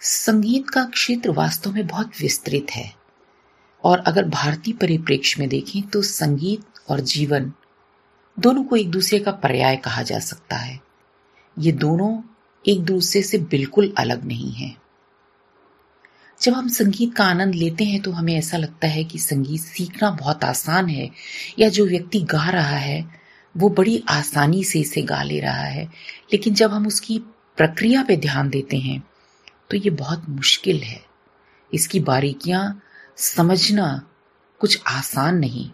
[0.00, 2.94] संगीत का क्षेत्र वास्तव में बहुत विस्तृत है।
[3.84, 7.52] और अगर भारतीय परिप्रेक्ष्य में देखें तो संगीत और जीवन
[8.40, 10.80] दोनों को एक दूसरे का पर्याय कहा जा सकता है।
[11.58, 12.22] ये दोनों
[12.68, 14.76] एक दूसरे से बिल्कुल अलग नहीं है।
[16.42, 20.10] जब हम संगीत का आनंद लेते हैं तो हमें ऐसा लगता है कि संगीत सीखना
[20.10, 21.10] बहुत आसान है
[21.58, 23.10] या जो व्यक्ति गा रहा है,
[23.56, 25.84] वो बड़ी आसानी से इसे गा ले रहा है।
[26.32, 27.18] लेकिन जब हम उसकी
[27.56, 29.07] प्रक्रिया पे ध्यान देते हैं
[29.70, 31.04] तो ये बहुत मुश्किल है।
[31.74, 32.82] इसकी बारीकियाँ
[33.16, 34.10] समझना
[34.58, 35.70] कुछ आसान नहीं।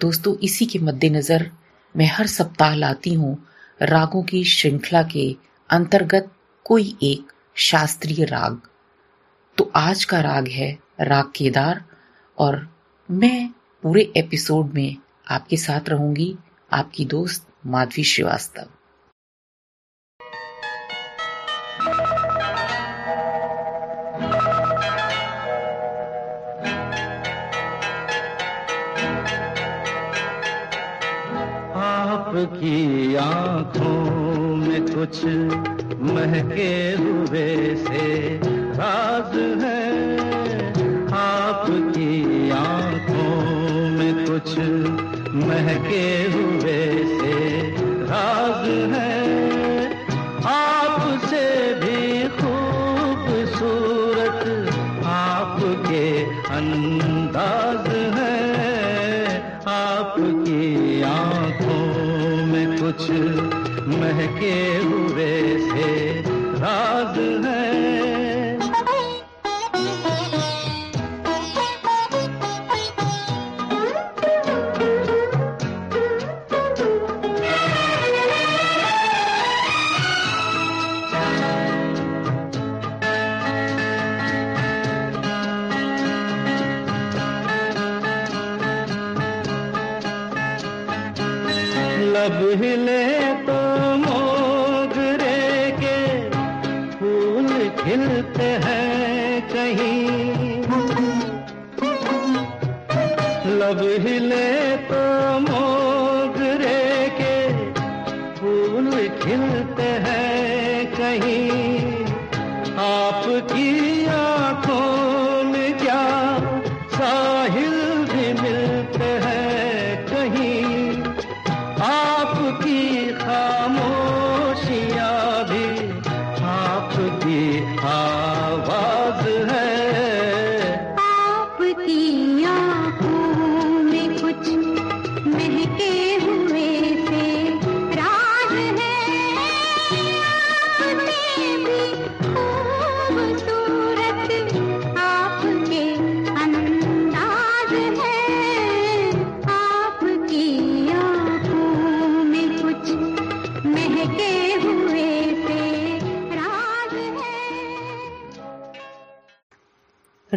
[0.00, 1.50] दोस्तों, इसी के मद्देनजर
[1.96, 3.46] मैं हर सप्ताह लाती हूँ
[3.82, 5.36] रागों की श्रृंखला के
[5.70, 6.32] अंतर्गत
[6.64, 8.60] कोई एक शास्त्रीय राग।
[9.58, 11.84] तो आज का राग है राग केदार
[12.38, 12.74] और
[13.10, 13.48] मैं
[13.82, 14.96] पूरे एपिसोड में
[15.28, 16.36] आपके साथ रहूँगी,
[16.72, 18.77] आपकी दोस्त माधवी श्रीवास्तव।
[32.58, 35.24] आपकी आँखों में कुछ
[36.10, 38.06] महके हुए से
[38.74, 39.84] राज है।
[41.14, 43.30] आपकी आँखों
[43.98, 44.58] में कुछ
[45.46, 46.02] महके
[46.34, 46.80] हुए
[47.14, 47.36] से
[48.10, 49.17] राज है।
[63.10, 66.22] महके हुए से
[66.60, 67.37] राज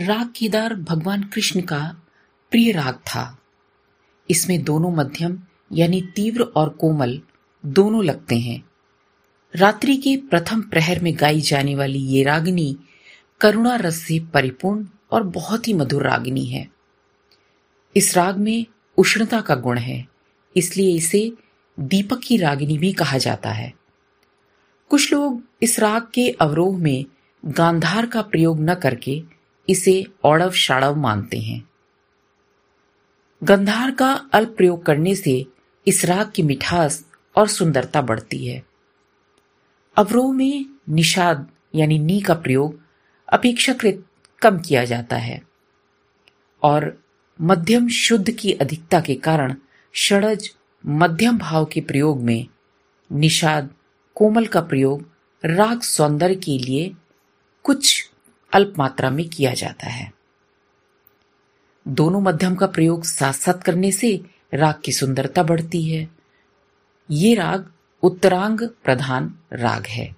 [0.02, 1.80] राग केदार भगवान कृष्ण का
[2.52, 3.38] प्रिय राग था।
[4.30, 5.38] इसमें दोनों मध्यम
[5.72, 7.20] यानी तीव्र और कोमल
[7.64, 8.64] दोनों लगते हैं।
[9.54, 12.76] रात्रि के प्रथम प्रहर में गाई जाने वाली ये रागिनी
[13.42, 16.68] करुणा रस से परिपूर्ण और बहुत ही मधुर रागिनी है।
[17.96, 18.66] इस राग में
[18.98, 20.06] उष्णता का गुण है,
[20.56, 21.32] इसलिए इसे
[21.78, 23.74] दीपक की रागिनी भी कहा जाता है।
[24.92, 27.06] कुछ लोग इस राग के अवरोह में
[27.46, 29.22] गांधार का प्रयोग न करके
[29.70, 31.70] इसे औड़व शाड़व मानते हैं।
[33.44, 35.46] गंधार का अल्प प्रयोग करने से
[35.88, 37.06] इस राग की मिठास
[37.36, 38.64] और सुंदरता बढ़ती है।
[39.96, 42.80] अवरोह में निषाद यानी नी का प्रयोग
[43.34, 44.06] अपेक्षाकृत
[44.42, 45.42] कम किया जाता है
[46.64, 47.04] और
[47.42, 49.56] मध्यम शुद्ध की अधिकता के कारण
[49.96, 50.56] षडज
[50.86, 52.48] मध्यम भाव के प्रयोग में
[53.12, 53.74] निषाद,
[54.16, 55.10] कोमल का प्रयोग
[55.46, 56.96] राग सौंदर्य के लिए
[57.64, 58.11] कुछ
[58.54, 60.14] अल्प मात्रा में किया जाता है।
[61.88, 64.22] दोनों मध्यम का प्रयोग साथ साथ करने से
[64.54, 66.10] राग की सुंदरता बढ़ती है।
[67.12, 67.72] ये राग
[68.04, 70.16] उत्तरांग प्रधान राग है।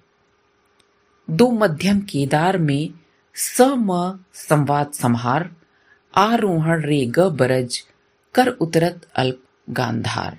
[1.30, 2.90] दो मध्यम केदार में
[3.34, 5.56] स म संवाद संहार,
[6.14, 7.86] आरोहण रे ग बरज,
[8.34, 10.38] कर उतरत अल्प गांधार।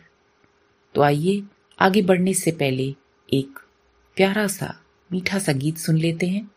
[0.96, 1.44] तो आइए
[1.80, 2.96] आगे बढ़ने से पहले
[3.34, 3.60] एक
[4.16, 4.82] प्यारा सा,
[5.12, 6.52] मीठा सा गीत सुन लेते हैं।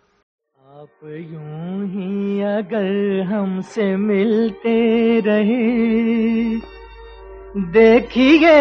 [0.78, 4.74] आप यूँ ही अगर हमसे मिलते
[5.26, 5.64] रहे।
[7.72, 8.52] देखिए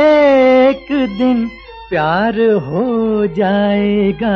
[0.70, 0.88] एक
[1.18, 1.46] दिन
[1.90, 4.34] प्यार हो जाएगा।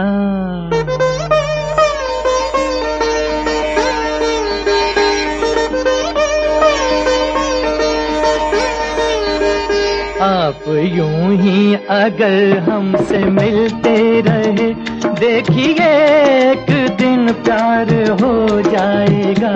[10.21, 14.73] आप यूँ ही अगर हमसे मिलते रहे
[15.21, 15.87] देखिए
[16.51, 16.69] एक
[16.99, 17.89] दिन प्यार
[18.21, 19.51] हो जाएगा।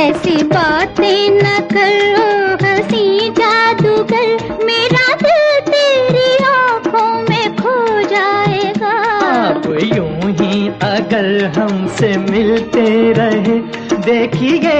[0.00, 2.26] ऐसी बातें न करो
[2.62, 7.74] हँसी जादूगर मेरा दिल तेरी आँखों में खो
[8.14, 8.92] जाएगा।
[9.30, 9.66] आप
[9.96, 13.58] यूँ ही अगर हमसे मिलते रहे
[14.06, 14.78] देखिए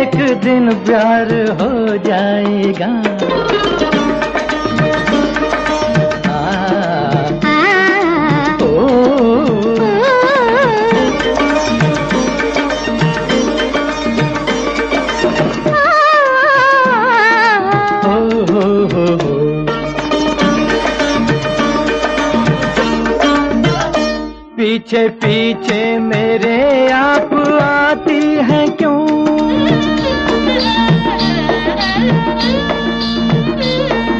[0.00, 1.32] एक दिन प्यार
[1.62, 2.92] हो जाएगा।
[24.90, 29.06] पीछे पीछे मेरे आप आती है क्यों?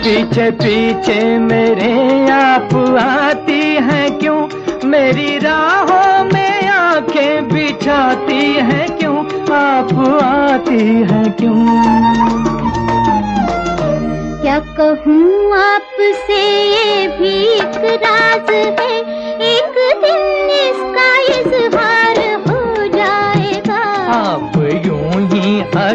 [0.05, 4.49] पीछे पीछे मेरे आप आती है क्यों?
[4.85, 9.19] मेरी राहों में आँखें बिछाती है क्यों?
[9.57, 11.59] आप आती है क्यों?
[14.43, 19.10] क्या कहूँ आपसे ये भी एक राज है?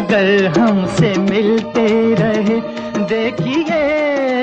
[0.06, 2.60] अगर हमसे मिलते रहे,
[3.04, 3.78] देखिए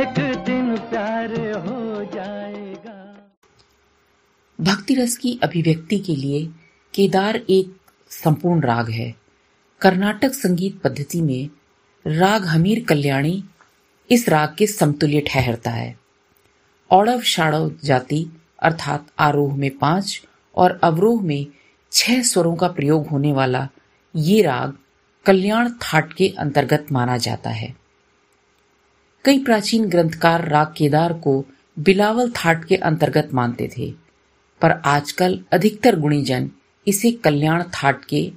[0.02, 2.96] एक दिन प्यार हो जाएगा।
[4.62, 6.46] भक्ति रस की अभिव्यक्ति के लिए
[6.94, 7.78] केदार एक
[8.10, 9.16] संपूर्ण राग है।
[9.82, 11.50] कर्नाटक संगीत पद्धति में
[12.08, 13.44] राग हमीर कल्याणी
[14.12, 15.98] इस राग के समतुल्य ठहरता है।
[16.92, 18.26] औड़व शाड़व जाति,
[18.60, 20.22] अर्थात आरोह में पाँच
[20.56, 21.48] और अवरोह में
[21.92, 23.68] छह स्वरों का प्रयोग होने वाला
[24.16, 24.78] ये राग
[25.26, 27.76] कल्याण थाट के अंतर्गत माना जाता है।
[29.26, 31.46] कई प्राचीन ग्रंथकार राग केदार को
[31.80, 33.94] बिलावल थाट के अंतर्गत मानते थे,
[34.62, 36.50] पर आजकल अधिकतर गुणीजन
[36.88, 38.32] इसे कल्याण थाट के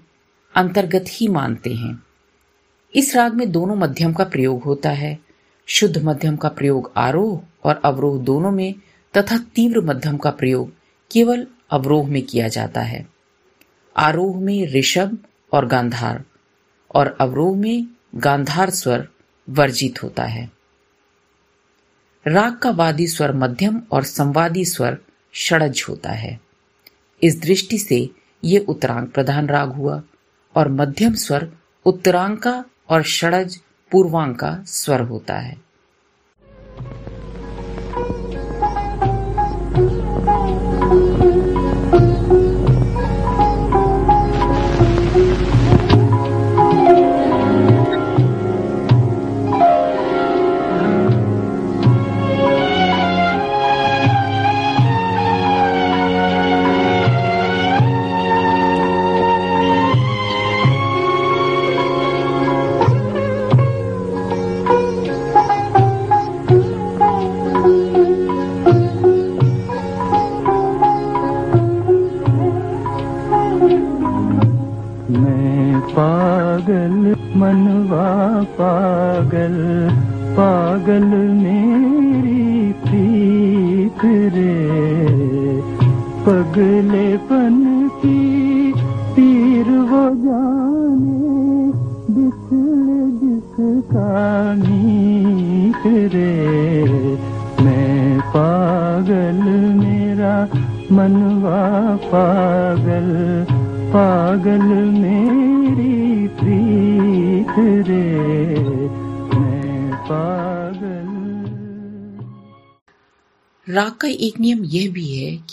[0.55, 2.03] अंतर्गत ही मानते हैं।
[2.95, 5.19] इस राग में दोनों मध्यम का प्रयोग होता है,
[5.67, 8.75] शुद्ध मध्यम का प्रयोग आरोह और अवरोह दोनों में,
[9.17, 10.73] तथा तीव्र मध्यम का प्रयोग
[11.13, 13.07] केवल अवरोह में किया जाता है।
[13.97, 15.19] आरोह में ऋषभ
[15.53, 16.25] और गांधार।
[16.95, 19.09] और अवरोह में गांधार स्वर
[19.51, 20.51] वर्जित होता है।
[22.27, 24.99] राग का वादी स्वर मध्यम और संवादी स्वर
[25.35, 26.41] षडज होता है।
[27.23, 28.11] इस दृष्टि से
[28.45, 30.03] ये उत्तरांग प्रधान राग हुआ
[30.55, 31.53] और मध्यम स्वर
[31.85, 33.61] उत्तरांग का और षडज
[33.91, 35.66] पूर्वांग का स्वर होता है।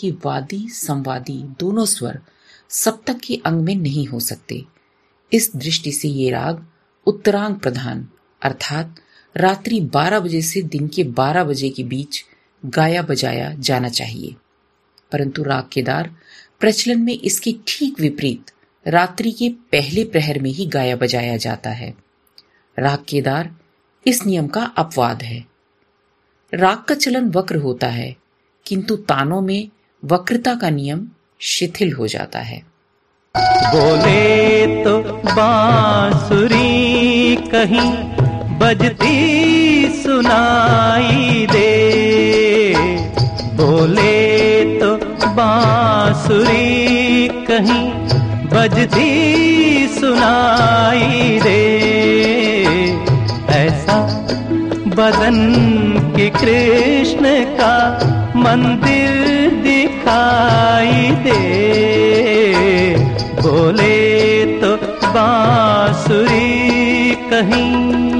[0.04, 2.20] कि वादी, संवादी दोनों स्वर
[2.68, 4.64] सप्तक के अंग में नहीं हो सकते।
[5.32, 6.66] इस दृष्टि से ये राग
[7.06, 8.08] उत्तरांग प्रधान,
[8.42, 8.96] अर्थात
[9.36, 12.24] रात्रि 12 बजे से दिन के 12 बजे के बीच
[12.66, 14.34] गाया बजाया जाना चाहिए।
[15.12, 16.16] परंतु राग केदार
[16.60, 18.50] प्रचलन में इसके ठीक विपरीत
[18.86, 21.94] रात्रि के पहले प्रहर में ही गाया बजाया जाता है।
[22.78, 23.56] राग केदार
[24.06, 25.46] इस नियम का अपवाद है।
[26.54, 28.16] राग का चलन वक्र होता है,
[28.66, 29.70] किंतु तानों में
[30.04, 31.06] वक्रता का नियम
[31.40, 32.62] शिथिल हो जाता है।
[33.36, 37.94] बोले तो बांसुरी कहीं
[38.58, 42.74] बजती सुनाई दे।
[43.54, 44.96] बोले तो
[45.26, 47.90] बांसुरी कहीं
[48.48, 51.64] बजती सुनाई दे।
[53.54, 54.24] ऐसा
[54.86, 55.52] बदन
[56.16, 57.74] के कृष्ण का
[58.44, 59.12] मंदिर
[59.64, 61.42] दिखाई दे।
[63.42, 63.98] बोले
[64.60, 64.70] तो
[65.14, 66.52] बांसुरी
[67.30, 68.13] कहीं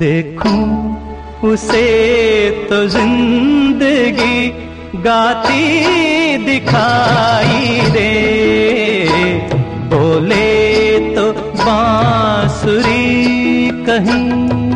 [0.00, 1.88] देखूँ उसे
[2.70, 4.48] तो ज़िंदगी
[5.02, 5.64] गाती
[6.44, 8.12] दिखाई दे।
[9.90, 10.46] बोले
[11.14, 11.24] तो
[11.64, 13.06] बांसुरी
[13.86, 14.67] कहीं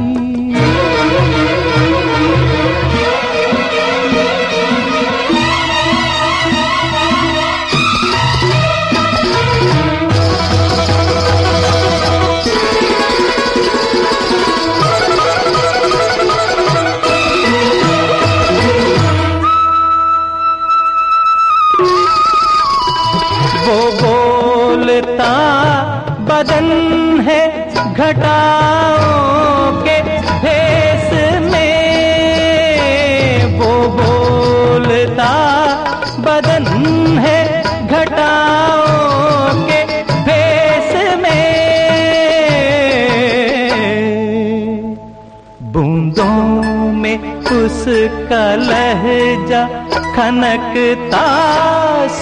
[50.17, 51.27] खनकता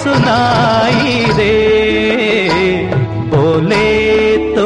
[0.01, 1.55] सुनाई रे।
[3.33, 3.89] बोले
[4.55, 4.65] तो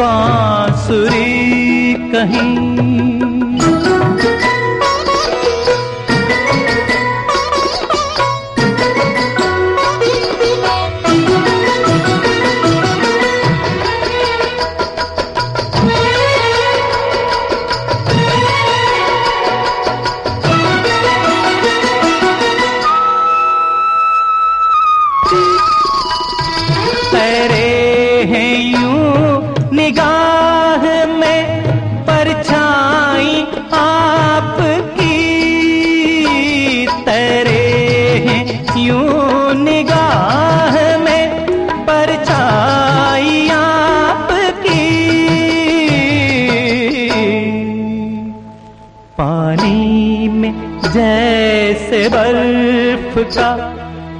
[0.00, 1.34] बांसुरी
[2.12, 2.75] कहीं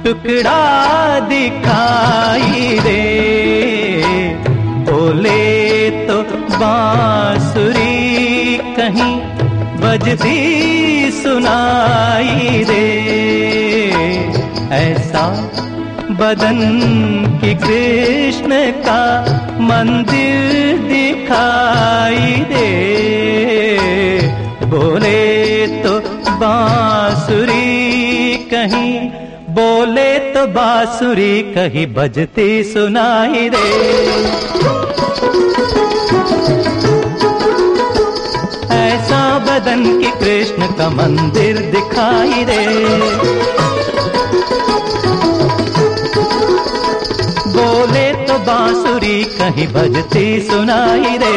[0.07, 3.03] टुकड़ा दिखाई दे।
[4.89, 5.49] बोले
[6.07, 6.21] तो
[6.53, 7.95] बांसुरी
[8.77, 9.15] कहीं
[9.81, 12.87] बजती सुनाई दे।
[14.77, 15.25] ऐसा
[16.21, 16.59] बदन
[17.41, 18.51] की कृष्ण
[18.87, 19.03] का
[19.61, 22.71] मंदिर दिखाई दे।
[24.67, 25.21] बोले
[25.83, 25.93] तो
[26.39, 27.67] बांसुरी
[28.53, 29.26] कहीं
[29.57, 34.77] बोले तो बासुरी कहीं बजती सुनाई रे
[38.77, 42.65] ऐसा बदन की कृष्ण का मंदिर दिखाई रे
[47.55, 51.35] बोले तो बांसुरी कहीं बजती सुनाई रे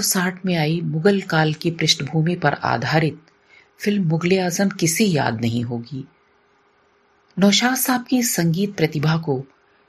[0.00, 3.20] 1960 में आई मुगल काल की पृष्ठभूमि पर आधारित
[3.78, 6.04] फ़िल्म मुगल आज़म किसी याद नहीं होगी।
[7.38, 9.44] नौशाद साहब की संगीत प्रतिभा को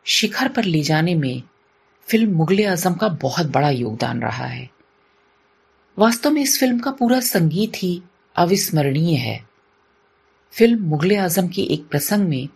[0.05, 1.43] शिखर पर ले जाने में
[2.07, 4.69] फ़िल्म मुगल आज़म का बहुत बड़ा योगदान रहा है।
[5.99, 8.03] वास्तव में इस फ़िल्म का पूरा संगीत ही
[8.35, 9.45] अविस्मरणीय है।
[10.51, 12.47] फ़िल्म मुगल आज़म के एक प्रसंग में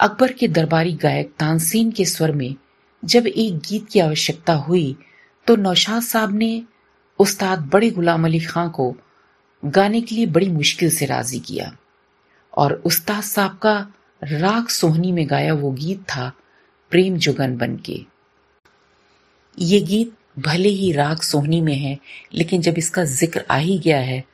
[0.00, 2.54] अकबर के दरबारी गायक तानसीन के स्वर में
[3.04, 4.96] जब एक गीत की आवश्यकता हुई
[5.50, 6.62] तो नौशाद साहब ने
[7.18, 8.84] उस्ताद बड़े गुलाम अली खां को
[9.62, 11.70] गाने के लिए बड़ी मुश्किल से राज़ी किया
[12.52, 13.72] और उस्ताद साहब का
[14.22, 16.30] राग सोहनी में गाया वो गीत था
[16.92, 17.98] प्रेम जुगन बन के
[19.58, 21.98] ये गीत भले ही राग सोहनी में है,
[22.34, 24.24] लेकिन जब इसका ज़िक्र आ ही गया है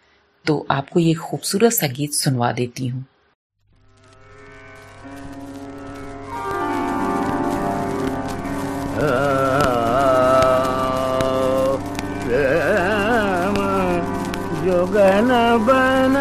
[0.45, 3.05] तो आपको ये खूबसूरत सा गीत सुनवा देती हूँ।
[15.17, 15.31] जोगन
[15.67, 16.17] बन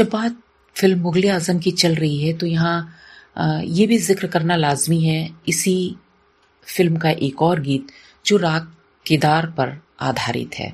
[0.00, 0.36] जब बात
[0.76, 5.30] फ़िल्म मुगल आज़म की चल रही है तो यहाँ ये भी ज़िक्र करना लाजमी है।
[5.48, 5.96] इसी
[6.66, 7.86] फ़िल्म का एक और गीत
[8.26, 8.72] जो राग
[9.06, 10.72] केदार पर आधारित है।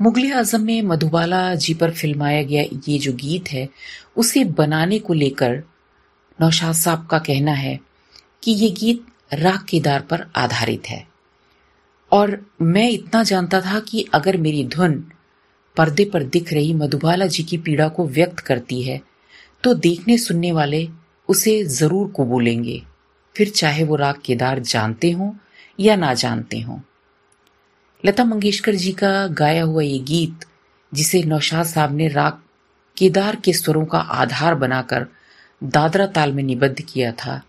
[0.00, 3.68] मुगल आज़म में मधुबाला जी पर फिल्माया गया ये जो गीत है,
[4.16, 5.62] उसे बनाने को लेकर
[6.38, 7.78] नौशाद साहब का कहना है
[8.42, 9.04] कि ये गीत
[9.34, 11.06] राग केदार पर आधारित है।
[12.12, 15.02] और मैं इतना जानता था कि अगर मेरी धुन
[15.78, 19.00] पर्दे पर दिख रही मधुबाला जी की पीड़ा को व्यक्त करती है।
[19.64, 20.86] तो देखने सुनने वाले
[21.28, 22.82] उसे ज़रूर कबूलेंगे।
[23.36, 25.32] फिर चाहे वो राग केदार जानते हों
[25.78, 26.78] या ना जानते हों।
[28.04, 30.44] लता मंगेशकर जी का गाया हुआ ये गीत,
[30.92, 32.40] जिसे नौशाद साहब ने राग
[32.96, 35.06] केदार के स्वरों का आधार बनाकर
[35.62, 37.40] दादरा ताल में निबद्ध किया था,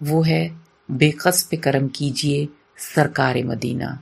[0.00, 0.42] वो है
[0.88, 2.48] बेकस पे करम कीजिए
[2.84, 3.98] सरकार मदीना।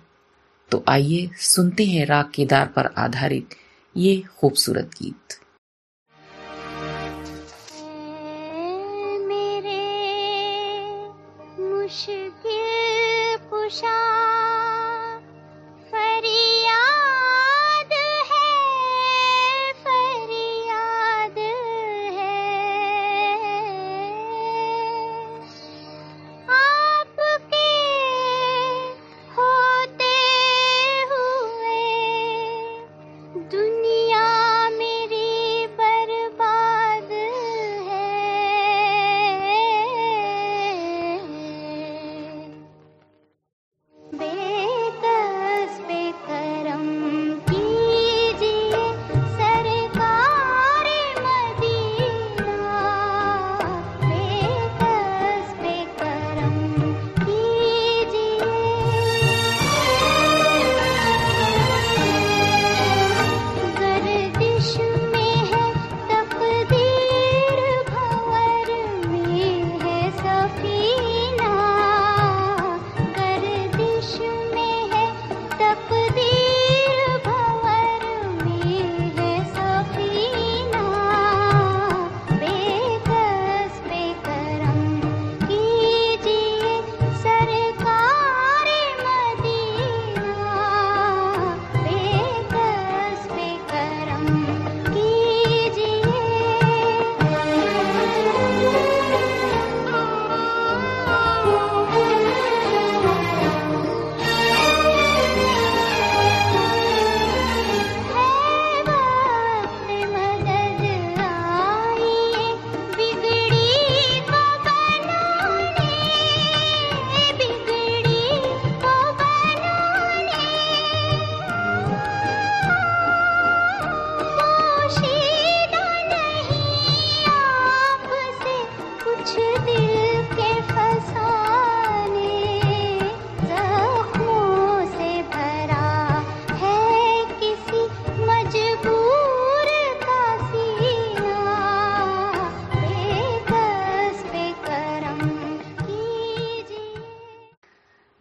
[0.70, 3.54] तो आइए सुनते हैं राग केदार पर आधारित
[3.96, 5.34] ये खूबसूरत गीत।
[9.28, 9.80] मेरे
[11.60, 14.19] मुश्किल कुशा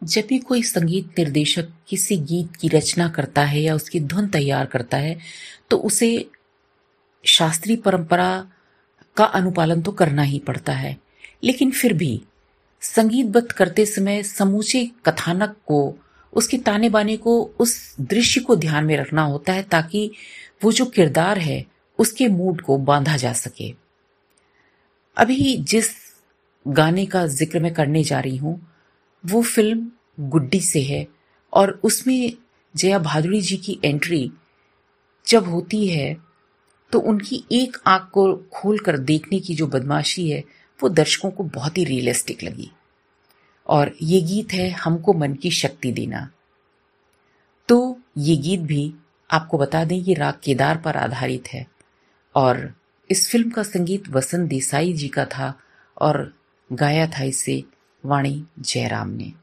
[0.09, 4.65] जब भी कोई संगीत निर्देशक किसी गीत की रचना करता है या उसकी धुन तैयार
[4.65, 5.17] करता है
[5.69, 6.29] तो उसे
[7.23, 8.29] शास्त्रीय परंपरा
[9.17, 10.97] का अनुपालन तो करना ही पड़ता है।
[11.43, 12.21] लेकिन फिर भी
[12.81, 15.95] संगीतबद्ध करते समय समूचे कथानक को,
[16.33, 20.11] उसके ताने बाने को, उस दृश्य को ध्यान में रखना होता है ताकि
[20.63, 21.65] वो जो किरदार है,
[21.99, 23.73] उसके मूड को बांधा जा सके।
[25.17, 25.89] अभी जिस
[26.65, 28.59] गाने का ज़िक्र मैं करने जा रही हूँ,
[29.23, 31.07] वो फ़िल्म गुड्डी से है
[31.53, 32.33] और उसमें
[32.75, 34.31] जया भादुड़ी जी की एंट्री
[35.27, 36.29] जब होती है
[36.91, 40.43] तो उनकी एक आँख को खोलकर देखने की जो बदमाशी है,
[40.83, 42.71] वो दर्शकों को बहुत ही रियलिस्टिक लगी।
[43.67, 46.31] और ये गीत है हमको मन की शक्ति देना।
[47.67, 48.93] तो ये गीत भी
[49.31, 51.67] आपको बता दें, ये राग केदार पर आधारित है।
[52.35, 52.73] और
[53.11, 55.59] इस फ़िल्म का संगीत वसंत देसाई जी का था
[56.01, 56.33] और
[56.73, 57.63] गाया था इसे
[58.05, 59.33] वाणी जयराम ने।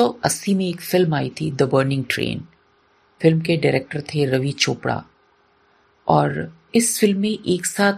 [0.00, 2.46] अस्सी में एक फ़िल्म आई थी द बर्निंग ट्रेन
[3.22, 5.04] फ़िल्म के डायरेक्टर थे रवि चोपड़ा।
[6.08, 7.92] और इस फ़िल्म में एक साथ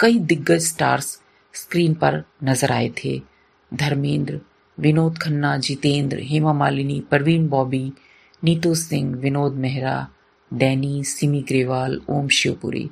[0.00, 1.22] कई दिग्गज स्टार्स
[1.54, 3.22] स्क्रीन पर नज़र आए थे।
[3.74, 4.40] धर्मेंद्र,
[4.80, 7.92] विनोद खन्ना, जितेंद्र, हेमा मालिनी, परवीन बॉबी,
[8.44, 10.08] नीतू सिंह, विनोद मेहरा,
[10.54, 12.90] डैनी, सिमी ग्रेवाल, ओम शिवपुरी।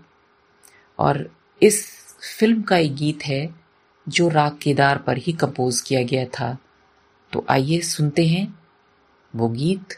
[0.98, 1.30] और
[1.62, 1.86] इस
[2.38, 3.54] फ़िल्म का एक गीत है,
[4.08, 6.58] जो राग केदार पर ही कंपोज किया गया था।
[7.34, 8.58] तो आइए सुनते हैं
[9.36, 9.94] वो गीत।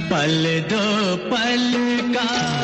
[0.09, 1.73] पल दो पल
[2.13, 2.55] का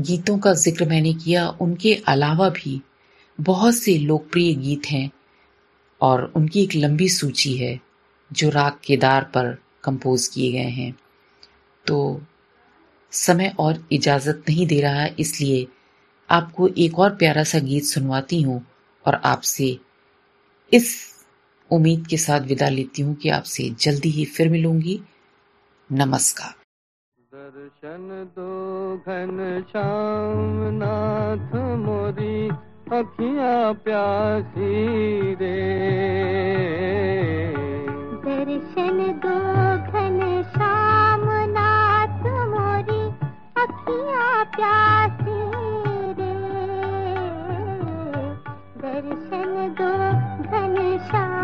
[0.00, 2.80] गीतों का ज़िक्र मैंने किया, उनके अलावा भी
[3.38, 5.10] बहुत से लोकप्रिय गीत हैं
[6.00, 7.80] और उनकी एक लंबी सूची है,
[8.30, 10.94] जो राग केदार पर कंपोज किए गए हैं।
[11.86, 12.20] तो
[13.12, 15.66] समय और इजाज़त नहीं दे रहा है इसलिए
[16.28, 18.64] आपको एक और प्यारा सा गीत सुनवाती हूँ
[19.04, 19.76] और आपसे
[20.72, 20.94] इस
[21.70, 25.00] उम्मीद के साथ विदा लेती हूँ कि आपसे जल्दी ही फिर मिलूँगी।
[25.90, 26.54] नमस्कार।
[27.32, 32.48] दर्शन दो घन श्याम नाथ मोरी
[32.98, 34.74] अखियाँ प्यासी
[35.34, 35.58] रे।
[38.24, 39.36] दर्शन दो
[39.92, 43.02] घन श्याम नाथ मोरी
[43.62, 45.40] अखियाँ प्यासी
[46.12, 46.34] रे।
[48.82, 49.92] दर्शन दो
[50.50, 51.40] घन श्याम।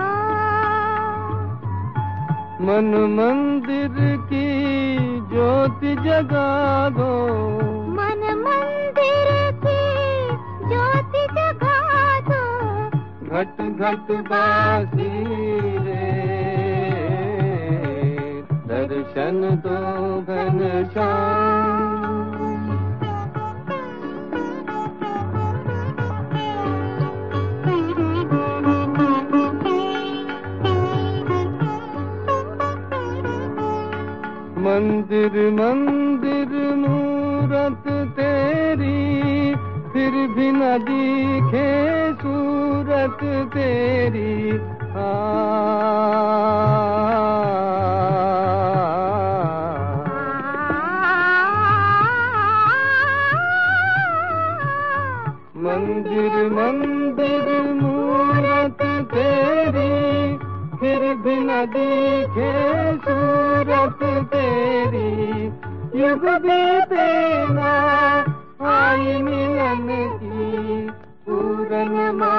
[2.60, 5.05] मन मंदिर की
[5.36, 7.08] ज्योति जगा दो।
[7.88, 9.28] मन मंदिर
[9.64, 9.82] की
[10.68, 12.42] ज्योति जगा दो।
[13.26, 15.10] घट घट बासी
[15.84, 16.16] रे।
[18.66, 19.78] दर्शन दो
[20.22, 22.05] घन श्याम
[35.06, 37.84] मंदिर मंदिर मूरत
[38.16, 39.54] तेरी,
[39.92, 41.68] फिर भी न दिखे
[42.22, 43.22] सूरत
[43.54, 44.34] तेरी।
[55.62, 57.46] मंदिर मंदिर
[57.80, 58.82] मूरत
[59.14, 59.94] तेरी,
[60.76, 62.95] फिर भी न दिखे
[63.76, 65.44] सूरत तेरी।
[66.00, 67.08] युग बीते
[67.52, 67.72] ना
[68.68, 69.86] आई मिलन
[70.16, 70.90] की
[71.26, 72.34] पूरन मा